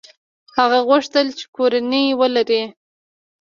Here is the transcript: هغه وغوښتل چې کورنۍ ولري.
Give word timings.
هغه 0.57 0.77
وغوښتل 0.81 1.27
چې 1.37 1.45
کورنۍ 1.55 2.05
ولري. 2.19 2.61